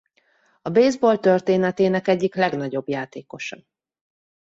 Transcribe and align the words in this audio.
A 0.61 0.69
baseball 0.69 1.17
történetének 1.19 2.07
egyik 2.07 2.35
legnagyobb 2.35 2.87
játékosa. 2.87 3.57